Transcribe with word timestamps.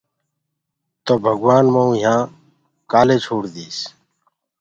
تو 1.05 1.13
ڀگوآن 1.23 1.65
مئوُ 1.73 1.89
يهآنٚ 2.03 2.31
ڪيآ 2.91 3.01
ڪي 3.07 3.17
ڇوڙ 3.23 3.43
ديٚس۔ 3.53 3.77